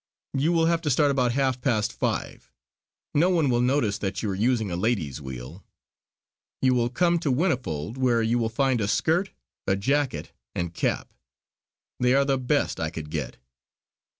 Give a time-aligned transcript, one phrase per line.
[0.33, 2.51] You will have to start about half past five.
[3.13, 5.63] No one will notice that you are using a lady's wheel.
[6.59, 9.29] You will come to Whinnyfold where you will find a skirt
[9.67, 11.13] and jacket and cap.
[11.99, 13.37] They are the best I could get.